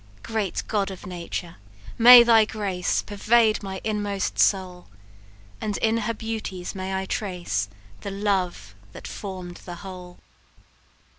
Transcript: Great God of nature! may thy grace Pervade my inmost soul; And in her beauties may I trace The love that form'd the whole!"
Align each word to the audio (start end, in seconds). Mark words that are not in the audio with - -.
Great 0.23 0.63
God 0.67 0.89
of 0.89 1.05
nature! 1.05 1.57
may 1.95 2.23
thy 2.23 2.43
grace 2.43 3.03
Pervade 3.03 3.61
my 3.61 3.79
inmost 3.83 4.39
soul; 4.39 4.87
And 5.61 5.77
in 5.77 5.97
her 5.97 6.13
beauties 6.15 6.73
may 6.73 6.95
I 6.95 7.05
trace 7.05 7.69
The 7.99 8.09
love 8.09 8.73
that 8.93 9.07
form'd 9.07 9.57
the 9.57 9.75
whole!" 9.85 10.17